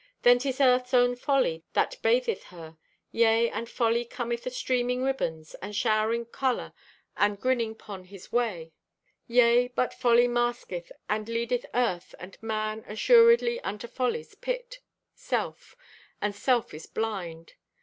[0.23, 2.75] "Then 'tis Earth's own folly that batheth her.
[3.11, 6.73] "Yea, and Folly cometh astreaming ribbands, and showering color,
[7.17, 8.73] and grinning 'pon his way.
[9.27, 15.75] "Yea, but Folly masketh and leadeth Earth and man assuredly unto Follies pit—self.
[16.19, 17.53] And self is blind.